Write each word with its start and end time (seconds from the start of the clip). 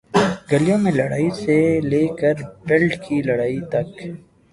گلیوں 0.49 0.77
میں 0.83 0.91
لڑائی 0.99 1.29
سے 1.41 1.57
لے 1.89 2.03
کر 2.19 2.35
بیلٹ 2.67 2.93
کی 3.03 3.15
لڑائی 3.27 3.59
تک، 3.71 3.87